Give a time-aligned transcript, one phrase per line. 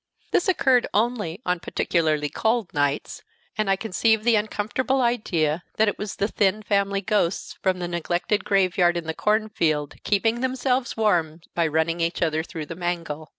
[0.31, 3.21] This occurred only on particularly cold nights,
[3.55, 7.87] and I conceived the uncomfortable idea that it was the thin family ghosts, from the
[7.87, 13.29] neglected graveyard in the cornfield, keeping themselves warm by running each other through the mangle.